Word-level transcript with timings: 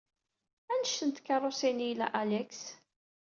Anect 0.71 1.01
n 1.03 1.09
tkeṛṛusin 1.11 1.83
ay 1.85 1.89
ila 1.91 2.07
Alex? 2.21 2.59